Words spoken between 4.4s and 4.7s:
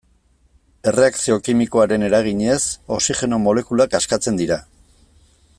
dira.